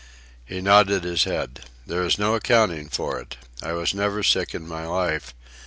[0.43, 1.59] He nodded his head.
[1.85, 3.37] "There is no accounting for it.
[3.61, 5.35] I was never sick in my life.